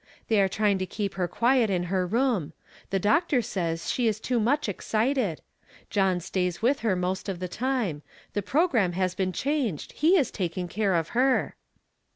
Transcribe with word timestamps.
They 0.29 0.41
are 0.41 0.47
trying 0.47 0.79
to 0.79 0.87
keep 0.87 1.13
her 1.13 1.27
quiet 1.27 1.69
in 1.69 1.83
lier 1.89 2.07
room; 2.07 2.53
the 2.89 2.97
doctor 2.97 3.43
says 3.43 3.91
she 3.91 4.07
is 4.07 4.19
too 4.19 4.39
much 4.39 4.67
excited. 4.67 5.41
Jolin 5.91 6.21
stays 6.23 6.59
with 6.59 6.83
lier 6.83 6.95
most 6.95 7.29
of 7.29 7.37
tlie 7.37 7.51
time. 7.51 8.01
The 8.33 8.41
progrannne 8.41 8.93
has 8.93 9.13
heen 9.13 9.31
changed; 9.31 9.93
lie 10.01 10.17
is 10.19 10.31
taking 10.31 10.67
care 10.67 10.95
of 10.95 11.09
her." 11.09 11.55